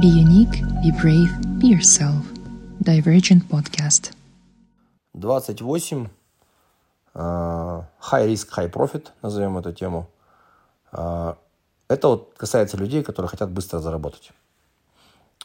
Be 0.00 0.06
unique, 0.08 0.62
be 0.82 0.90
brave, 0.90 1.30
be 1.60 1.68
yourself. 1.68 2.24
Divergent 2.80 3.48
Podcast. 3.48 4.12
28. 5.14 6.08
а, 7.14 7.84
High 8.00 8.26
risk, 8.28 8.48
high 8.56 8.70
profit, 8.70 9.08
назовем 9.22 9.58
эту 9.58 9.72
тему. 9.72 10.08
А, 10.92 11.36
Это 11.88 12.08
вот 12.08 12.32
касается 12.36 12.76
людей, 12.78 13.02
которые 13.02 13.28
хотят 13.28 13.50
быстро 13.50 13.80
заработать. 13.80 14.32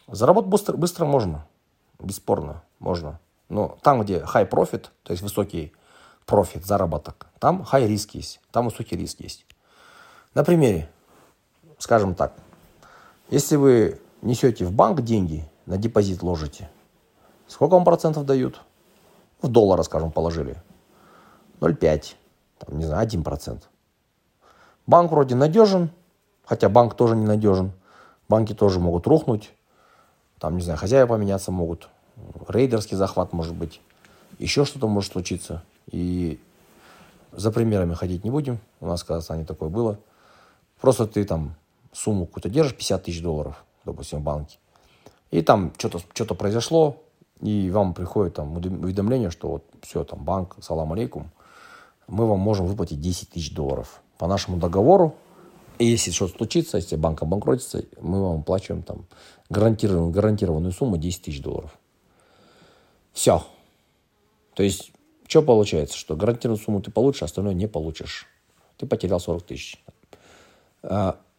Заработать 0.08 0.50
быстро, 0.50 0.78
быстро 0.78 1.06
можно, 1.06 1.46
бесспорно, 2.00 2.64
можно. 2.80 3.20
Но 3.50 3.78
там, 3.82 4.02
где 4.02 4.20
high 4.20 4.50
profit, 4.50 4.88
то 5.04 5.12
есть 5.12 5.22
высокий 5.24 5.74
профит, 6.26 6.66
заработок, 6.66 7.28
там 7.40 7.66
high 7.70 7.88
риск 7.88 8.16
есть, 8.16 8.40
там 8.52 8.66
высокий 8.66 8.96
риск 8.96 9.20
есть. 9.20 9.46
На 10.34 10.44
примере, 10.46 10.90
скажем 11.80 12.16
так, 12.16 12.34
если 13.30 13.58
вы 13.58 14.00
несете 14.28 14.66
в 14.66 14.72
банк 14.72 15.02
деньги, 15.02 15.50
на 15.66 15.78
депозит 15.78 16.22
ложите, 16.22 16.70
сколько 17.48 17.74
вам 17.74 17.86
процентов 17.86 18.26
дают? 18.26 18.62
В 19.42 19.48
доллары, 19.48 19.84
скажем, 19.84 20.12
положили. 20.12 20.58
0,5, 21.60 22.16
там, 22.60 22.78
не 22.78 22.86
знаю, 22.86 23.08
1%. 23.08 23.62
Банк 24.86 25.12
вроде 25.12 25.36
надежен, 25.36 25.90
хотя 26.44 26.70
банк 26.70 26.96
тоже 26.96 27.16
не 27.16 27.26
надежен. 27.26 27.72
Банки 28.30 28.54
тоже 28.54 28.80
могут 28.80 29.08
рухнуть. 29.08 29.52
Там, 30.40 30.58
не 30.58 30.62
знаю, 30.62 30.78
хозяева 30.78 31.08
поменяться 31.08 31.52
могут. 31.52 31.90
Рейдерский 32.48 32.98
захват 32.98 33.34
может 33.34 33.56
быть. 33.56 33.82
Еще 34.40 34.66
что-то 34.66 34.88
может 34.88 35.14
случиться. 35.14 35.64
И 35.92 36.40
за 37.32 37.52
примерами 37.52 37.94
ходить 37.94 38.24
не 38.24 38.32
будем. 38.32 38.60
У 38.80 38.88
нас 38.88 39.04
в 39.04 39.06
Казахстане 39.06 39.46
такое 39.46 39.70
было. 39.70 40.00
Просто 40.82 41.08
ты 41.08 41.24
там 41.24 41.56
сумму 41.92 42.26
какую-то 42.26 42.50
держишь, 42.50 42.76
50 42.76 43.04
тысяч 43.04 43.22
долларов, 43.22 43.64
допустим, 43.88 44.20
в 44.20 44.24
банке. 44.24 44.58
И 45.32 45.42
там 45.42 45.74
что-то 45.78 46.00
что 46.14 46.36
произошло, 46.36 47.04
и 47.42 47.70
вам 47.70 47.94
приходит 47.94 48.36
там 48.36 48.56
уведомление, 48.56 49.30
что 49.30 49.50
вот 49.50 49.66
все, 49.82 50.04
там 50.04 50.24
банк, 50.24 50.56
салам 50.62 50.94
алейкум, 50.94 51.32
мы 52.08 52.26
вам 52.26 52.40
можем 52.40 52.66
выплатить 52.66 53.02
10 53.02 53.32
тысяч 53.32 53.54
долларов. 53.54 54.02
По 54.18 54.28
нашему 54.28 54.58
договору, 54.58 55.16
и 55.78 55.86
если 55.86 56.12
что-то 56.12 56.38
случится, 56.38 56.78
если 56.78 56.96
банк 56.96 57.22
обанкротится, 57.22 57.84
мы 58.02 58.22
вам 58.22 58.38
выплачиваем 58.38 58.82
там 58.82 59.06
гарантированную, 59.50 60.12
гарантированную 60.12 60.72
сумму 60.72 60.98
10 60.98 61.22
тысяч 61.22 61.42
долларов. 61.42 61.78
Все. 63.14 63.44
То 64.56 64.64
есть, 64.64 64.92
что 65.28 65.44
получается? 65.44 65.98
Что 65.98 66.16
гарантированную 66.16 66.64
сумму 66.64 66.82
ты 66.82 66.90
получишь, 66.90 67.22
а 67.22 67.26
остальное 67.26 67.54
не 67.54 67.68
получишь. 67.68 68.28
Ты 68.78 68.88
потерял 68.88 69.20
40 69.20 69.44
тысяч. 69.44 69.84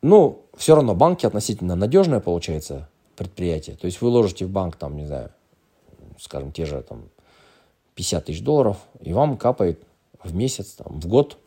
Ну, 0.03 0.45
все 0.57 0.75
равно 0.75 0.95
банки 0.95 1.27
относительно 1.27 1.75
надежное, 1.75 2.21
получается, 2.21 2.89
предприятие. 3.17 3.77
То 3.77 3.87
есть 3.87 4.01
вы 4.01 4.09
ложите 4.09 4.47
в 4.47 4.51
банк, 4.51 4.77
там, 4.77 4.97
не 4.97 5.07
знаю, 5.07 5.31
скажем, 6.19 6.53
те 6.53 6.67
же 6.67 6.83
там 6.83 7.09
50 7.95 8.27
тысяч 8.27 8.43
долларов, 8.43 8.77
и 9.01 9.13
вам 9.13 9.37
капает 9.37 9.83
в 10.23 10.35
месяц, 10.35 10.73
там, 10.73 11.01
в 11.01 11.07
год 11.07 11.39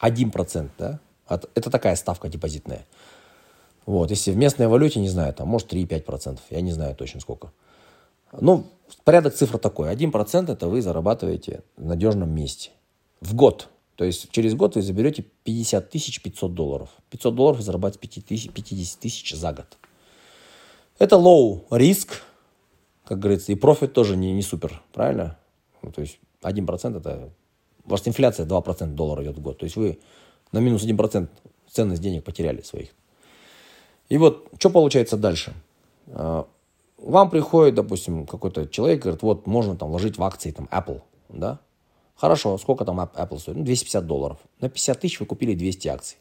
1%, 0.00 0.70
да? 0.78 1.00
Это 1.26 1.70
такая 1.70 1.96
ставка 1.96 2.28
депозитная. 2.28 2.84
Вот, 3.86 4.10
если 4.10 4.32
в 4.32 4.36
местной 4.36 4.68
валюте, 4.68 5.00
не 5.00 5.08
знаю, 5.08 5.32
там, 5.32 5.48
может, 5.48 5.72
3-5%, 5.72 6.38
я 6.50 6.60
не 6.60 6.72
знаю 6.72 6.94
точно 6.94 7.20
сколько. 7.20 7.52
Ну, 8.38 8.66
порядок 9.04 9.34
цифр 9.34 9.58
такой. 9.58 9.92
1% 9.94 10.52
это 10.52 10.68
вы 10.68 10.82
зарабатываете 10.82 11.62
в 11.76 11.86
надежном 11.86 12.30
месте. 12.30 12.70
В 13.20 13.34
год. 13.34 13.68
То 13.96 14.04
есть 14.04 14.30
через 14.30 14.54
год 14.54 14.74
вы 14.74 14.82
заберете 14.82 15.24
50 15.44 15.90
тысяч 15.90 16.22
500 16.22 16.54
долларов. 16.54 16.90
500 17.10 17.34
долларов 17.34 17.58
вы 17.58 17.62
зарабатываете 17.62 18.20
50 18.20 19.00
тысяч 19.00 19.34
за 19.34 19.52
год. 19.52 19.78
Это 20.98 21.16
low 21.16 21.64
риск, 21.70 22.22
как 23.04 23.18
говорится, 23.18 23.52
и 23.52 23.54
профит 23.54 23.92
тоже 23.92 24.16
не, 24.16 24.32
не 24.32 24.42
супер, 24.42 24.82
правильно? 24.92 25.38
Ну, 25.82 25.92
то 25.92 26.00
есть 26.00 26.18
1% 26.42 26.98
это... 26.98 27.30
Ваша 27.84 28.08
инфляция 28.08 28.46
2% 28.46 28.86
доллара 28.94 29.24
идет 29.24 29.36
в 29.36 29.42
год. 29.42 29.58
То 29.58 29.64
есть 29.64 29.76
вы 29.76 29.98
на 30.52 30.58
минус 30.58 30.84
1% 30.84 31.28
ценность 31.68 32.02
денег 32.02 32.24
потеряли 32.24 32.62
своих. 32.62 32.90
И 34.08 34.18
вот, 34.18 34.48
что 34.58 34.70
получается 34.70 35.16
дальше? 35.16 35.54
А, 36.08 36.46
вам 36.98 37.30
приходит, 37.30 37.74
допустим, 37.74 38.26
какой-то 38.26 38.68
человек, 38.68 39.02
говорит, 39.02 39.22
вот, 39.22 39.46
можно 39.46 39.76
там 39.76 39.88
вложить 39.88 40.18
в 40.18 40.22
акции 40.22 40.50
там 40.50 40.68
Apple, 40.70 41.00
да? 41.28 41.58
Хорошо, 42.22 42.56
сколько 42.56 42.84
там 42.84 43.00
Apple 43.00 43.40
стоит? 43.40 43.56
Ну, 43.56 43.64
250 43.64 44.06
долларов. 44.06 44.38
На 44.60 44.68
50 44.68 45.00
тысяч 45.00 45.18
вы 45.18 45.26
купили 45.26 45.56
200 45.56 45.88
акций. 45.88 46.18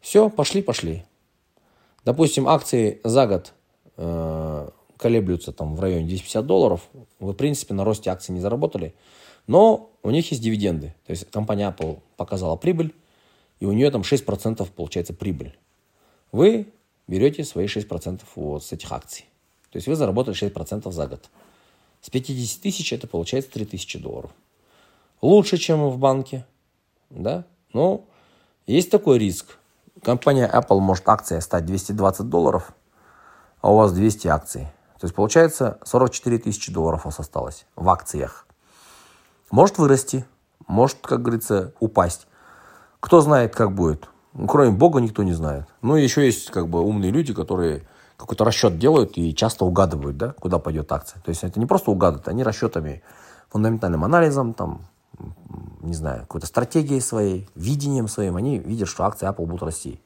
Все, 0.00 0.30
пошли, 0.30 0.62
пошли. 0.62 1.04
Допустим, 2.06 2.48
акции 2.48 3.02
за 3.04 3.26
год 3.26 3.52
э, 3.98 4.70
колеблются 4.96 5.52
там 5.52 5.76
в 5.76 5.80
районе 5.80 6.06
250 6.06 6.46
долларов. 6.46 6.88
Вы, 7.20 7.32
в 7.32 7.36
принципе, 7.36 7.74
на 7.74 7.84
росте 7.84 8.08
акций 8.08 8.32
не 8.32 8.40
заработали. 8.40 8.94
Но 9.46 9.90
у 10.02 10.08
них 10.08 10.30
есть 10.30 10.42
дивиденды. 10.42 10.94
То 11.04 11.10
есть 11.10 11.30
компания 11.30 11.68
Apple 11.68 11.98
показала 12.16 12.56
прибыль, 12.56 12.94
и 13.60 13.66
у 13.66 13.72
нее 13.72 13.90
там 13.90 14.00
6% 14.00 14.66
получается 14.74 15.12
прибыль. 15.12 15.54
Вы 16.32 16.72
берете 17.08 17.44
свои 17.44 17.66
6% 17.66 18.22
вот 18.36 18.64
с 18.64 18.72
этих 18.72 18.90
акций. 18.90 19.26
То 19.70 19.76
есть 19.76 19.86
вы 19.86 19.96
заработали 19.96 20.34
6% 20.34 20.90
за 20.90 21.06
год. 21.06 21.28
С 22.00 22.08
50 22.08 22.62
тысяч 22.62 22.90
это 22.94 23.06
получается 23.06 23.50
3000 23.50 23.98
долларов 23.98 24.30
лучше, 25.24 25.56
чем 25.56 25.88
в 25.88 25.98
банке. 25.98 26.46
Да? 27.10 27.44
Но 27.72 28.04
есть 28.66 28.90
такой 28.90 29.18
риск. 29.18 29.58
Компания 30.02 30.50
Apple 30.52 30.80
может 30.80 31.08
акция 31.08 31.40
стать 31.40 31.64
220 31.64 32.28
долларов, 32.28 32.72
а 33.60 33.72
у 33.72 33.76
вас 33.76 33.92
200 33.92 34.28
акций. 34.28 34.68
То 35.00 35.06
есть 35.06 35.14
получается 35.14 35.78
44 35.84 36.38
тысячи 36.38 36.72
долларов 36.72 37.04
у 37.04 37.08
вас 37.08 37.18
осталось 37.18 37.66
в 37.74 37.88
акциях. 37.88 38.46
Может 39.50 39.78
вырасти, 39.78 40.24
может, 40.66 40.98
как 41.02 41.22
говорится, 41.22 41.72
упасть. 41.80 42.26
Кто 43.00 43.20
знает, 43.20 43.54
как 43.54 43.74
будет. 43.74 44.08
Ну, 44.32 44.46
кроме 44.46 44.70
Бога 44.70 45.00
никто 45.00 45.22
не 45.22 45.32
знает. 45.32 45.66
Ну, 45.82 45.96
еще 45.96 46.24
есть 46.24 46.50
как 46.50 46.68
бы 46.68 46.80
умные 46.80 47.10
люди, 47.10 47.32
которые 47.32 47.86
какой-то 48.16 48.44
расчет 48.44 48.78
делают 48.78 49.16
и 49.16 49.34
часто 49.34 49.64
угадывают, 49.64 50.16
да, 50.16 50.32
куда 50.32 50.58
пойдет 50.58 50.90
акция. 50.92 51.20
То 51.22 51.30
есть 51.30 51.44
это 51.44 51.60
не 51.60 51.66
просто 51.66 51.90
угадывают, 51.90 52.28
они 52.28 52.42
расчетами, 52.42 53.02
фундаментальным 53.50 54.04
анализом, 54.04 54.54
там, 54.54 54.86
не 55.86 55.94
знаю, 55.94 56.22
какой-то 56.22 56.46
стратегией 56.46 57.00
своей, 57.00 57.48
видением 57.54 58.08
своим, 58.08 58.36
они 58.36 58.58
видят, 58.58 58.88
что 58.88 59.04
акции 59.04 59.28
Apple 59.28 59.46
будут 59.46 59.62
расти 59.62 60.00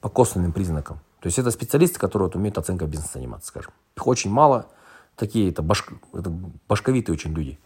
по 0.00 0.08
косвенным 0.08 0.52
признакам. 0.52 0.98
То 1.20 1.28
есть 1.28 1.38
это 1.38 1.50
специалисты, 1.50 1.98
которые 2.00 2.26
вот 2.26 2.36
умеют 2.36 2.58
оценкой 2.58 2.88
бизнеса 2.88 3.12
заниматься, 3.14 3.48
скажем. 3.48 3.72
Их 3.96 4.06
очень 4.06 4.30
мало, 4.30 4.66
такие 5.16 5.50
это, 5.50 5.62
башк, 5.62 5.92
это 6.12 6.30
башковитые 6.68 7.14
очень 7.14 7.32
люди. 7.32 7.58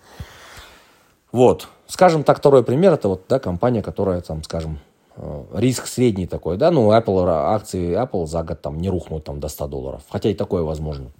Вот. 1.32 1.68
Скажем 1.86 2.22
так, 2.24 2.38
второй 2.38 2.62
пример, 2.62 2.92
это 2.92 3.08
вот, 3.08 3.24
да, 3.28 3.38
компания, 3.38 3.82
которая, 3.82 4.20
там, 4.20 4.42
скажем, 4.42 4.78
э, 5.16 5.44
риск 5.54 5.86
средний 5.86 6.26
такой, 6.26 6.56
да, 6.56 6.70
ну, 6.70 6.92
Apple, 6.92 7.26
акции 7.28 7.96
Apple 7.98 8.26
за 8.26 8.42
год 8.42 8.60
там 8.60 8.78
не 8.78 8.90
рухнут 8.90 9.24
там 9.24 9.40
до 9.40 9.48
100 9.48 9.68
долларов, 9.68 10.02
хотя 10.10 10.28
и 10.28 10.34
такое 10.34 10.62
возможно. 10.62 11.10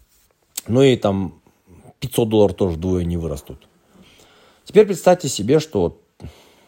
Ну 0.68 0.82
и 0.82 0.96
там 0.96 1.40
500 2.00 2.28
долларов 2.28 2.56
тоже 2.56 2.76
вдвое 2.76 3.04
не 3.04 3.16
вырастут. 3.16 3.66
Теперь 4.64 4.86
представьте 4.86 5.28
себе, 5.28 5.60
что 5.60 6.00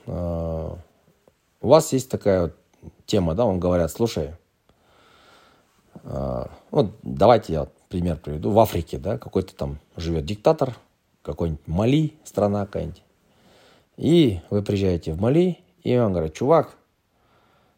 у 0.09 1.69
вас 1.69 1.93
есть 1.93 2.11
такая 2.11 2.43
вот 2.43 2.57
тема, 3.07 3.35
да, 3.35 3.45
вам 3.45 3.61
говорят, 3.61 3.91
слушай, 3.91 4.33
э, 6.03 6.45
вот 6.71 6.93
давайте 7.03 7.53
я 7.53 7.69
пример 7.89 8.17
приведу. 8.17 8.51
В 8.51 8.59
Африке, 8.59 8.99
да, 8.99 9.19
какой-то 9.19 9.55
там 9.55 9.79
живет 9.97 10.25
диктатор, 10.25 10.77
какой-нибудь 11.23 11.67
Мали, 11.67 12.15
страна 12.25 12.67
какая-нибудь. 12.67 13.03
И 13.97 14.41
вы 14.51 14.63
приезжаете 14.63 15.13
в 15.13 15.21
Мали, 15.21 15.59
и 15.83 15.97
вам 15.97 16.13
говорят, 16.13 16.35
чувак, 16.35 16.77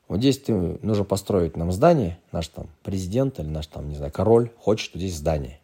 вот 0.09 0.19
здесь 0.19 0.39
ты, 0.41 0.53
нужно 0.53 1.05
построить 1.05 1.57
нам 1.57 1.73
здание, 1.73 2.19
наш 2.33 2.49
там 2.49 2.67
президент 2.83 3.39
или 3.39 3.47
наш 3.47 3.69
там, 3.69 3.89
не 3.89 3.95
знаю, 3.95 4.13
король 4.13 4.51
хочет, 4.59 4.87
что 4.87 4.99
здесь 4.99 5.17
здание. 5.17 5.61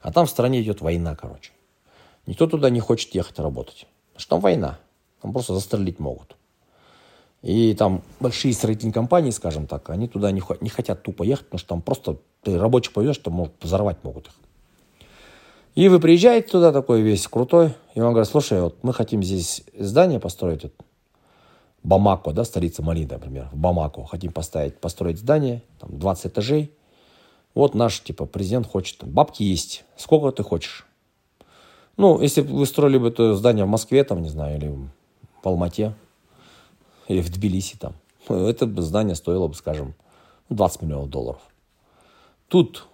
А 0.00 0.12
там 0.12 0.26
в 0.26 0.30
стране 0.30 0.62
идет 0.62 0.80
война, 0.80 1.14
короче. 1.16 1.52
Никто 2.26 2.46
туда 2.46 2.70
не 2.70 2.80
хочет 2.80 3.14
ехать 3.14 3.38
работать. 3.38 3.86
Что 4.16 4.36
там 4.36 4.40
война. 4.40 4.78
Там 5.22 5.32
просто 5.32 5.54
застрелить 5.54 5.98
могут. 6.00 6.36
И 7.42 7.74
там 7.74 8.02
большие 8.20 8.54
строительные 8.54 8.92
компании, 8.92 9.30
скажем 9.30 9.66
так, 9.66 9.90
они 9.90 10.06
туда 10.06 10.30
не, 10.30 10.42
не 10.60 10.68
хотят 10.68 11.02
тупо 11.02 11.22
ехать, 11.22 11.46
потому 11.46 11.58
что 11.58 11.68
там 11.68 11.82
просто 11.82 12.16
ты 12.42 12.58
рабочий 12.58 12.92
повезешь, 12.92 13.16
что 13.16 13.30
может, 13.30 13.54
взорвать 13.60 14.04
могут 14.04 14.26
их. 14.28 14.34
И 15.74 15.88
вы 15.88 16.00
приезжаете 16.00 16.48
туда 16.48 16.70
такой 16.70 17.00
весь 17.00 17.26
крутой, 17.26 17.74
и 17.94 18.00
он 18.00 18.10
говорит, 18.10 18.30
слушай, 18.30 18.60
вот 18.60 18.76
мы 18.82 18.92
хотим 18.92 19.22
здесь 19.22 19.64
здание 19.76 20.20
построить, 20.20 20.64
вот, 20.64 20.74
Бамако, 21.82 22.32
да, 22.32 22.44
столица 22.44 22.82
Мали, 22.82 23.04
например, 23.10 23.48
в 23.52 23.56
Бамако, 23.56 24.04
хотим 24.04 24.32
поставить, 24.32 24.78
построить 24.78 25.18
здание, 25.18 25.62
там 25.80 25.98
20 25.98 26.26
этажей. 26.26 26.72
Вот 27.54 27.74
наш, 27.74 28.00
типа, 28.00 28.26
президент 28.26 28.68
хочет, 28.68 29.02
бабки 29.02 29.42
есть, 29.42 29.84
сколько 29.96 30.30
ты 30.30 30.44
хочешь? 30.44 30.86
Ну, 31.96 32.20
если 32.20 32.42
бы 32.42 32.56
вы 32.56 32.66
строили 32.66 32.98
бы 32.98 33.08
это 33.08 33.34
здание 33.34 33.64
в 33.64 33.68
Москве, 33.68 34.04
там, 34.04 34.22
не 34.22 34.28
знаю, 34.28 34.58
или 34.58 34.78
в 35.42 35.46
Алмате, 35.46 35.94
или 37.08 37.20
в 37.20 37.30
Тбилиси, 37.30 37.76
там, 37.76 37.94
это 38.28 38.66
здание 38.82 39.14
стоило 39.14 39.48
бы, 39.48 39.54
скажем, 39.54 39.94
20 40.48 40.82
миллионов 40.82 41.10
долларов. 41.10 41.40
Тут 42.48 42.86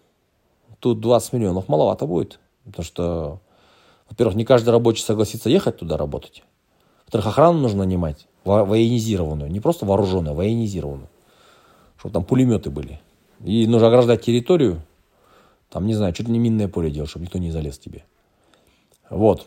тут 0.80 1.00
20 1.00 1.32
миллионов 1.34 1.68
маловато 1.68 2.06
будет. 2.06 2.38
Потому 2.64 2.84
что, 2.84 3.40
во-первых, 4.08 4.36
не 4.36 4.44
каждый 4.44 4.70
рабочий 4.70 5.02
согласится 5.02 5.50
ехать 5.50 5.78
туда 5.78 5.96
работать. 5.96 6.42
Во-вторых, 7.04 7.26
охрану 7.26 7.58
нужно 7.58 7.80
нанимать, 7.80 8.26
военизированную, 8.44 9.50
не 9.50 9.60
просто 9.60 9.86
вооруженную, 9.86 10.32
а 10.32 10.34
военизированную. 10.34 11.08
Чтобы 11.96 12.12
там 12.12 12.24
пулеметы 12.24 12.70
были. 12.70 13.00
И 13.44 13.66
нужно 13.66 13.88
ограждать 13.88 14.22
территорию, 14.22 14.82
там, 15.70 15.86
не 15.86 15.94
знаю, 15.94 16.14
ли 16.16 16.26
не 16.26 16.38
минное 16.38 16.68
поле 16.68 16.90
делать, 16.90 17.10
чтобы 17.10 17.24
никто 17.24 17.38
не 17.38 17.50
залез 17.50 17.78
тебе. 17.78 18.04
Вот. 19.10 19.46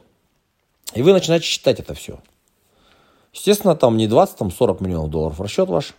И 0.93 1.01
вы 1.01 1.13
начинаете 1.13 1.45
считать 1.45 1.79
это 1.79 1.93
все. 1.93 2.19
Естественно, 3.33 3.75
там 3.75 3.97
не 3.97 4.07
20, 4.07 4.37
там 4.37 4.51
40 4.51 4.81
миллионов 4.81 5.09
долларов 5.09 5.39
расчет 5.39 5.69
ваш. 5.69 5.93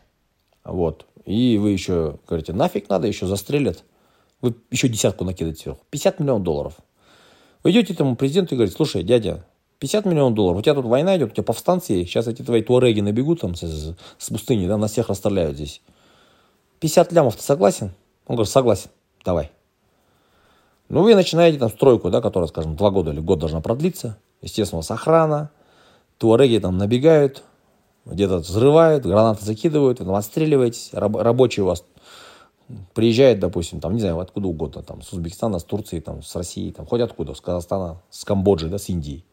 Вот. 0.64 1.06
И 1.25 1.58
вы 1.58 1.70
еще 1.70 2.19
говорите, 2.26 2.52
нафиг 2.52 2.88
надо, 2.88 3.06
еще 3.06 3.26
застрелят. 3.26 3.84
Вы 4.40 4.55
еще 4.70 4.88
десятку 4.88 5.25
накидаете 5.25 5.62
сверху. 5.62 5.81
50 5.90 6.20
миллионов 6.20 6.43
долларов. 6.43 6.75
Вы 7.62 7.70
идете 7.70 7.93
этому 7.94 8.17
президенту 8.17 8.55
и 8.55 8.56
говорите, 8.56 8.76
слушай, 8.76 9.02
дядя, 9.02 9.44
50 9.79 10.05
миллионов 10.05 10.34
долларов, 10.34 10.58
у 10.58 10.62
тебя 10.62 10.75
тут 10.75 10.84
война 10.84 11.17
идет, 11.17 11.31
у 11.31 11.34
тебя 11.34 11.44
повстанцы, 11.44 12.05
сейчас 12.05 12.26
эти 12.29 12.43
твои 12.43 12.62
туареги 12.62 13.00
набегут 13.00 13.40
там 13.40 13.55
с, 13.55 13.94
с 14.19 14.31
пустыни, 14.31 14.67
да, 14.67 14.76
нас 14.76 14.93
всех 14.93 15.08
расстреляют 15.08 15.56
здесь. 15.56 15.81
50 16.81 17.12
лямов, 17.12 17.37
ты 17.37 17.43
согласен? 17.43 17.93
Он 18.26 18.37
говорит, 18.37 18.52
согласен, 18.52 18.90
давай. 19.25 19.50
Ну, 20.88 21.02
вы 21.02 21.14
начинаете 21.14 21.58
там 21.58 21.70
стройку, 21.70 22.11
да, 22.11 22.20
которая, 22.20 22.49
скажем, 22.49 22.76
два 22.76 22.90
года 22.90 23.12
или 23.12 23.20
год 23.20 23.38
должна 23.38 23.61
продлиться. 23.61 24.19
Естественно, 24.40 24.79
у 24.79 24.82
вас 24.82 24.90
охрана, 24.90 25.50
туареги 26.23 26.61
там 26.61 26.79
набегают, 26.79 27.43
где-то 28.07 28.37
взрывают, 28.37 29.05
гранаты 29.05 29.45
закидывают, 29.45 29.99
вы 29.99 30.07
там 30.07 30.15
отстреливаетесь, 30.15 30.91
раб, 30.93 31.17
рабочие 31.17 31.65
у 31.65 31.67
вас 31.67 31.85
приезжают, 32.95 33.41
допустим, 33.41 33.81
там, 33.81 33.95
не 33.95 34.01
знаю, 34.01 34.21
откуда 34.21 34.47
угодно, 34.47 34.85
там, 34.85 35.03
с 35.03 35.13
Узбекистана, 35.13 35.59
с 35.59 35.65
Турции, 35.65 35.99
там, 35.99 36.23
с 36.23 36.37
России, 36.37 36.71
там, 36.71 36.87
хоть 36.87 37.01
откуда, 37.01 37.35
с 37.35 37.41
Казахстана, 37.41 38.01
с 38.09 38.25
Камбоджи, 38.25 38.69
да, 38.69 38.79
с 38.79 38.89
Индии. 38.89 39.25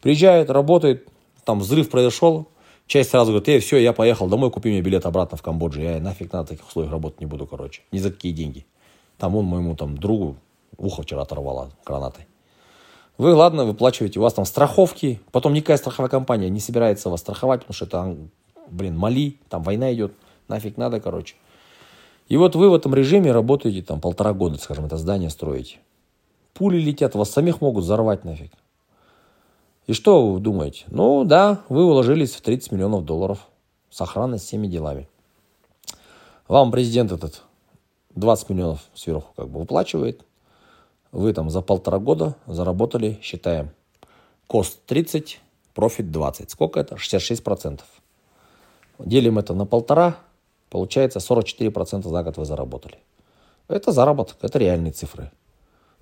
Приезжают, 0.00 0.48
работают, 0.48 1.06
там 1.44 1.60
взрыв 1.60 1.90
произошел, 1.90 2.48
часть 2.86 3.10
сразу 3.10 3.32
говорит, 3.32 3.50
эй, 3.50 3.60
все, 3.60 3.76
я 3.76 3.92
поехал 3.92 4.26
домой, 4.26 4.50
купи 4.50 4.70
мне 4.70 4.80
билет 4.80 5.04
обратно 5.04 5.36
в 5.36 5.42
Камбоджу, 5.42 5.82
я 5.82 6.00
нафиг 6.00 6.32
на 6.32 6.46
таких 6.46 6.66
условиях 6.66 6.92
работать 6.92 7.20
не 7.20 7.26
буду, 7.26 7.46
короче, 7.46 7.82
ни 7.92 7.98
за 7.98 8.10
какие 8.10 8.32
деньги. 8.32 8.64
Там 9.18 9.36
он 9.36 9.44
моему 9.44 9.76
там 9.76 9.98
другу 9.98 10.36
ухо 10.78 11.02
вчера 11.02 11.20
оторвало 11.20 11.72
гранатой. 11.84 12.24
Вы, 13.22 13.34
ладно, 13.34 13.64
выплачиваете, 13.64 14.18
у 14.18 14.22
вас 14.24 14.34
там 14.34 14.44
страховки, 14.44 15.20
потом 15.30 15.52
никакая 15.52 15.76
страховая 15.76 16.10
компания 16.10 16.50
не 16.50 16.58
собирается 16.58 17.08
вас 17.08 17.20
страховать, 17.20 17.60
потому 17.60 17.72
что 17.72 17.84
это, 17.84 18.16
блин, 18.68 18.98
Мали, 18.98 19.38
там 19.48 19.62
война 19.62 19.94
идет, 19.94 20.12
нафиг 20.48 20.76
надо, 20.76 20.98
короче. 20.98 21.36
И 22.26 22.36
вот 22.36 22.56
вы 22.56 22.68
в 22.68 22.74
этом 22.74 22.96
режиме 22.96 23.30
работаете 23.30 23.80
там 23.80 24.00
полтора 24.00 24.32
года, 24.32 24.58
скажем, 24.58 24.86
это 24.86 24.96
здание 24.96 25.30
строите. 25.30 25.78
Пули 26.52 26.78
летят, 26.78 27.14
вас 27.14 27.30
самих 27.30 27.60
могут 27.60 27.84
взорвать 27.84 28.24
нафиг. 28.24 28.50
И 29.86 29.92
что 29.92 30.32
вы 30.32 30.40
думаете? 30.40 30.86
Ну 30.88 31.22
да, 31.22 31.60
вы 31.68 31.84
уложились 31.84 32.34
в 32.34 32.40
30 32.40 32.72
миллионов 32.72 33.04
долларов 33.04 33.46
с 33.88 34.00
охраной, 34.00 34.40
с 34.40 34.42
всеми 34.42 34.66
делами. 34.66 35.08
Вам 36.48 36.72
президент 36.72 37.12
этот 37.12 37.44
20 38.16 38.48
миллионов 38.48 38.80
сверху 38.94 39.32
как 39.36 39.48
бы 39.48 39.60
выплачивает. 39.60 40.24
Вы 41.12 41.34
там 41.34 41.50
за 41.50 41.60
полтора 41.60 41.98
года 41.98 42.36
заработали, 42.46 43.18
считаем, 43.22 43.70
кост 44.46 44.80
30, 44.86 45.40
профит 45.74 46.10
20. 46.10 46.50
Сколько 46.50 46.80
это? 46.80 46.96
66%. 46.96 47.80
Делим 48.98 49.38
это 49.38 49.54
на 49.54 49.66
полтора, 49.66 50.16
получается 50.70 51.18
44% 51.18 52.08
за 52.08 52.22
год 52.22 52.36
вы 52.36 52.44
заработали. 52.44 52.98
Это 53.68 53.92
заработок, 53.92 54.38
это 54.42 54.58
реальные 54.58 54.92
цифры. 54.92 55.30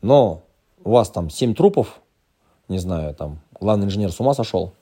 Но 0.01 0.43
у 0.85 0.93
вас 0.93 1.11
там 1.11 1.29
7 1.29 1.55
трупов, 1.55 2.01
не 2.69 2.79
знаю, 2.79 3.15
там 3.15 3.41
главный 3.61 3.87
инженер 3.87 4.13
с 4.13 4.21
ума 4.21 4.35
сошел, 4.35 4.73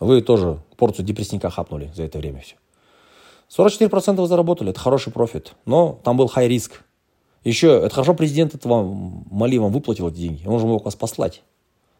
вы 0.00 0.20
тоже 0.22 0.60
порцию 0.76 1.06
депрессника 1.06 1.50
хапнули 1.50 1.90
за 1.94 2.02
это 2.02 2.18
время 2.18 2.40
все. 2.40 2.56
44% 3.48 4.16
вы 4.16 4.26
заработали, 4.26 4.70
это 4.70 4.80
хороший 4.80 5.12
профит, 5.12 5.54
но 5.64 6.00
там 6.02 6.16
был 6.16 6.26
high 6.26 6.48
риск. 6.48 6.82
Еще, 7.44 7.68
это 7.68 7.90
хорошо 7.90 8.14
президент 8.14 8.54
это 8.54 8.68
вам, 8.68 9.24
Мали 9.30 9.58
вам 9.58 9.72
выплатил 9.72 10.08
эти 10.08 10.16
деньги, 10.16 10.46
он 10.46 10.60
же 10.60 10.66
мог 10.66 10.84
вас 10.84 10.94
послать. 10.94 11.42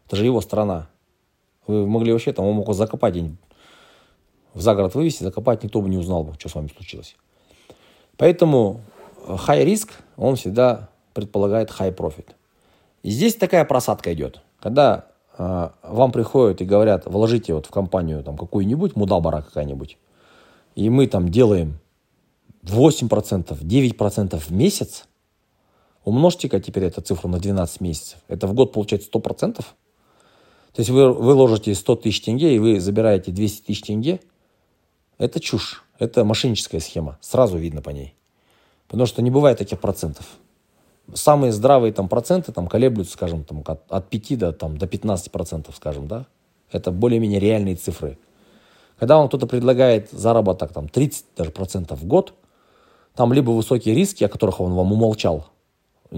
Это 0.07 0.15
же 0.15 0.25
его 0.25 0.41
страна. 0.41 0.89
Вы 1.67 1.87
могли 1.87 2.11
вообще 2.11 2.33
там, 2.33 2.45
он 2.45 2.55
мог 2.55 2.67
вас 2.67 2.77
закопать 2.77 3.13
день 3.13 3.37
в 4.53 4.61
загород 4.61 4.95
вывести, 4.95 5.23
закопать, 5.23 5.63
никто 5.63 5.81
бы 5.81 5.89
не 5.89 5.97
узнал 5.97 6.23
бы, 6.23 6.33
что 6.35 6.49
с 6.49 6.55
вами 6.55 6.69
случилось. 6.75 7.15
Поэтому 8.17 8.81
high 9.25 9.63
риск, 9.63 9.91
он 10.17 10.35
всегда 10.35 10.89
предполагает 11.13 11.69
high 11.69 11.95
profit. 11.95 12.27
И 13.01 13.09
здесь 13.09 13.35
такая 13.35 13.65
просадка 13.65 14.13
идет. 14.13 14.41
Когда 14.59 15.07
э, 15.37 15.69
вам 15.83 16.11
приходят 16.11 16.61
и 16.61 16.65
говорят, 16.65 17.05
вложите 17.05 17.53
вот 17.53 17.65
в 17.65 17.69
компанию 17.69 18.23
там 18.23 18.37
какую-нибудь, 18.37 18.95
мудабара 18.95 19.41
какая-нибудь, 19.41 19.97
и 20.75 20.89
мы 20.89 21.07
там 21.07 21.29
делаем 21.29 21.79
8%, 22.63 23.59
9% 23.59 24.37
в 24.37 24.51
месяц, 24.51 25.07
умножьте-ка 26.05 26.59
теперь 26.59 26.85
эту 26.85 27.01
цифру 27.01 27.29
на 27.29 27.39
12 27.39 27.81
месяцев. 27.81 28.19
Это 28.27 28.47
в 28.47 28.53
год 28.53 28.73
получается 28.73 29.09
100%. 29.11 29.55
То 29.55 29.65
есть 30.77 30.89
вы, 30.89 31.13
вы 31.13 31.33
ложите 31.33 31.73
100 31.75 31.95
тысяч 31.97 32.21
тенге, 32.21 32.55
и 32.55 32.59
вы 32.59 32.79
забираете 32.79 33.31
200 33.31 33.65
тысяч 33.65 33.81
тенге– 33.81 34.19
это 35.17 35.39
чушь. 35.39 35.83
Это 35.99 36.25
мошенническая 36.25 36.79
схема. 36.79 37.17
Сразу 37.21 37.57
видно 37.57 37.81
по 37.81 37.91
ней. 37.91 38.15
Потому 38.87 39.05
что 39.05 39.21
не 39.21 39.31
бывает 39.31 39.57
таких 39.57 39.79
процентов. 39.79 40.25
Самые 41.13 41.51
здравые 41.51 41.93
там 41.93 42.07
проценты 42.07 42.51
там 42.51 42.67
колеблются, 42.67 43.13
скажем, 43.13 43.43
там, 43.43 43.63
от, 43.65 43.83
от 43.89 44.09
5 44.09 44.37
до, 44.37 44.51
там, 44.53 44.77
до 44.77 44.87
15 44.87 45.31
процентов, 45.31 45.75
скажем, 45.75 46.07
да. 46.07 46.25
Это 46.71 46.91
более-менее 46.91 47.39
реальные 47.39 47.75
цифры. 47.75 48.17
Когда 48.97 49.17
вам 49.17 49.27
кто-то 49.27 49.47
предлагает 49.47 50.09
заработок 50.11 50.73
там 50.73 50.87
30 50.87 51.25
даже 51.37 51.51
процентов 51.51 51.99
в 52.01 52.05
год, 52.05 52.33
там 53.15 53.31
либо 53.31 53.51
высокие 53.51 53.93
риски, 53.93 54.23
о 54.23 54.29
которых 54.29 54.59
он 54.59 54.73
вам 54.73 54.91
умолчал, 54.91 55.47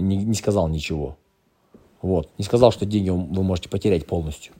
не, 0.00 0.16
не 0.16 0.34
сказал 0.34 0.68
ничего. 0.68 1.16
Вот. 2.02 2.30
Не 2.38 2.44
сказал, 2.44 2.70
что 2.70 2.86
деньги 2.86 3.10
вы 3.10 3.42
можете 3.42 3.68
потерять 3.68 4.06
полностью. 4.06 4.52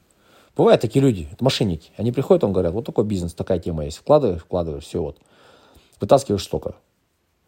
Бывают 0.55 0.81
такие 0.81 1.03
люди, 1.03 1.27
это 1.31 1.43
мошенники. 1.43 1.91
Они 1.97 2.11
приходят, 2.11 2.43
он 2.43 2.51
говорят, 2.51 2.73
вот 2.73 2.85
такой 2.85 3.05
бизнес, 3.05 3.33
такая 3.33 3.59
тема 3.59 3.85
есть. 3.85 3.97
Вкладываешь, 3.97 4.41
вкладываешь, 4.41 4.83
все 4.83 5.01
вот. 5.01 5.17
Вытаскиваешь 6.01 6.43
столько. 6.43 6.75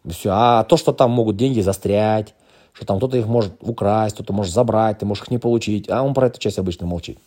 Все. 0.07 0.29
А 0.31 0.63
то, 0.63 0.77
что 0.77 0.93
там 0.93 1.11
могут 1.11 1.35
деньги 1.35 1.59
застрять, 1.61 2.35
что 2.71 2.85
там 2.85 2.97
кто-то 2.97 3.17
их 3.17 3.25
может 3.25 3.53
украсть, 3.61 4.15
кто-то 4.15 4.31
может 4.31 4.53
забрать, 4.53 4.99
ты 4.99 5.05
можешь 5.05 5.23
их 5.23 5.31
не 5.31 5.39
получить. 5.39 5.89
А 5.89 6.03
он 6.03 6.13
про 6.13 6.27
эту 6.27 6.39
часть 6.39 6.59
обычно 6.59 6.85
молчит. 6.85 7.17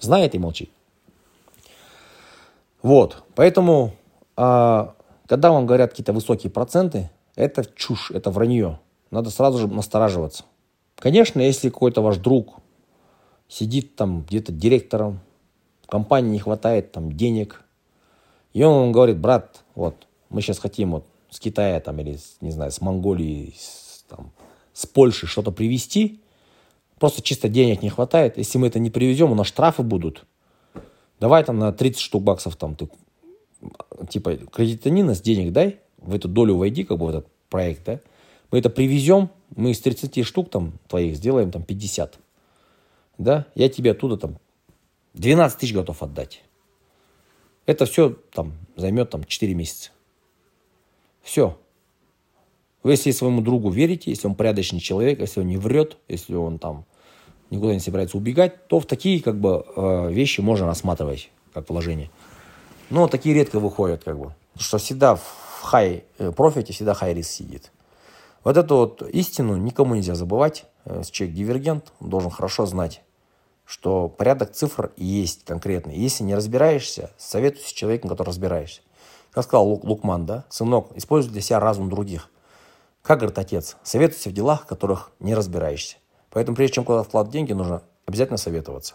Знает 0.00 0.34
и 0.34 0.38
молчит. 0.38 0.70
Вот. 2.82 3.22
Поэтому, 3.34 3.92
а, 4.36 4.94
когда 5.26 5.50
вам 5.50 5.66
говорят 5.66 5.90
какие-то 5.90 6.12
высокие 6.12 6.50
проценты, 6.50 7.10
это 7.34 7.64
чушь, 7.64 8.10
это 8.10 8.30
вранье. 8.30 8.80
Надо 9.10 9.30
сразу 9.30 9.58
же 9.58 9.68
настораживаться. 9.68 10.44
Конечно, 10.96 11.40
если 11.40 11.68
какой-то 11.68 12.02
ваш 12.02 12.16
друг 12.16 12.56
сидит 13.48 13.96
там 13.96 14.22
где-то 14.22 14.52
директором, 14.52 15.20
компании 15.86 16.32
не 16.32 16.38
хватает 16.38 16.92
там 16.92 17.12
денег. 17.12 17.62
И 18.52 18.62
он 18.62 18.82
ему 18.82 18.92
говорит, 18.92 19.18
брат, 19.18 19.64
вот, 19.74 20.06
мы 20.30 20.40
сейчас 20.40 20.58
хотим 20.58 20.92
вот 20.92 21.06
с 21.30 21.38
Китая 21.38 21.80
там 21.80 22.00
или, 22.00 22.18
не 22.40 22.50
знаю, 22.50 22.70
с 22.72 22.80
Монголии, 22.80 23.54
с, 23.58 24.04
там, 24.08 24.32
с 24.72 24.86
Польши 24.86 25.26
что-то 25.26 25.52
привезти. 25.52 26.20
Просто 26.98 27.22
чисто 27.22 27.48
денег 27.48 27.82
не 27.82 27.90
хватает. 27.90 28.38
Если 28.38 28.58
мы 28.58 28.68
это 28.68 28.78
не 28.78 28.90
привезем, 28.90 29.30
у 29.32 29.34
нас 29.34 29.46
штрафы 29.46 29.82
будут. 29.82 30.24
Давай 31.20 31.44
там 31.44 31.58
на 31.58 31.72
30 31.72 32.00
штук 32.00 32.22
баксов 32.22 32.56
там 32.56 32.74
ты, 32.74 32.88
типа, 34.08 34.36
кредитанина 34.36 35.14
с 35.14 35.20
денег 35.20 35.52
дай, 35.52 35.78
в 35.98 36.14
эту 36.14 36.28
долю 36.28 36.56
войди, 36.56 36.84
как 36.84 36.98
бы 36.98 37.06
в 37.06 37.08
этот 37.10 37.26
проект, 37.48 37.84
да. 37.84 38.00
Мы 38.50 38.58
это 38.58 38.70
привезем, 38.70 39.30
мы 39.54 39.72
из 39.72 39.80
30 39.80 40.24
штук 40.24 40.50
там 40.50 40.74
твоих 40.88 41.16
сделаем 41.16 41.50
там 41.50 41.62
50. 41.62 42.18
Да, 43.18 43.46
я 43.54 43.68
тебе 43.68 43.92
оттуда 43.92 44.16
там 44.16 44.38
12 45.14 45.58
тысяч 45.58 45.74
готов 45.74 46.02
отдать. 46.02 46.42
Это 47.64 47.86
все 47.86 48.16
там 48.32 48.52
займет 48.76 49.10
там 49.10 49.24
4 49.24 49.54
месяца. 49.54 49.90
Все. 51.22 51.58
Вы 52.82 52.92
если 52.92 53.10
своему 53.10 53.40
другу 53.40 53.70
верите, 53.70 54.10
если 54.10 54.28
он 54.28 54.36
порядочный 54.36 54.78
человек, 54.78 55.20
если 55.20 55.40
он 55.40 55.48
не 55.48 55.56
врет, 55.56 55.96
если 56.06 56.34
он 56.34 56.58
там 56.58 56.84
никуда 57.50 57.74
не 57.74 57.80
собирается 57.80 58.16
убегать, 58.16 58.68
то 58.68 58.78
в 58.78 58.86
такие 58.86 59.20
как 59.20 59.40
бы 59.40 59.64
э, 59.74 60.12
вещи 60.12 60.40
можно 60.40 60.66
рассматривать 60.66 61.30
как 61.52 61.68
вложение. 61.68 62.10
Но 62.90 63.08
такие 63.08 63.34
редко 63.34 63.58
выходят 63.58 64.04
как 64.04 64.18
бы. 64.18 64.34
Потому 64.52 64.64
что 64.64 64.78
всегда 64.78 65.16
в 65.16 65.62
хай 65.62 66.04
э, 66.18 66.30
профите 66.30 66.72
всегда 66.72 66.94
хай 66.94 67.12
риск 67.14 67.30
сидит. 67.30 67.72
Вот 68.46 68.56
эту 68.56 68.76
вот 68.76 69.02
истину 69.02 69.56
никому 69.56 69.96
нельзя 69.96 70.14
забывать. 70.14 70.66
Э, 70.84 71.02
человек 71.10 71.34
дивергент, 71.34 71.92
должен 71.98 72.30
хорошо 72.30 72.64
знать 72.64 73.02
что 73.64 74.08
порядок 74.08 74.52
цифр 74.52 74.92
есть 74.96 75.44
конкретный. 75.44 75.96
Если 75.96 76.22
не 76.22 76.36
разбираешься, 76.36 77.10
советуйся 77.18 77.68
с 77.68 77.72
человеком, 77.72 78.08
который 78.08 78.28
разбираешься. 78.28 78.82
Как 79.32 79.42
сказал 79.42 79.66
Лук, 79.66 79.82
Лукман, 79.82 80.24
да, 80.24 80.44
сынок, 80.48 80.92
используй 80.94 81.32
для 81.32 81.40
себя 81.40 81.58
разум 81.58 81.90
других. 81.90 82.30
Как 83.02 83.18
говорит 83.18 83.36
отец, 83.40 83.76
советуйся 83.82 84.30
в 84.30 84.32
делах, 84.32 84.62
в 84.62 84.66
которых 84.66 85.10
не 85.18 85.34
разбираешься. 85.34 85.96
Поэтому 86.30 86.54
прежде 86.54 86.74
чем 86.74 86.84
куда-то 86.84 87.08
вкладывать 87.08 87.32
деньги, 87.32 87.54
нужно 87.54 87.82
обязательно 88.06 88.36
советоваться. 88.36 88.94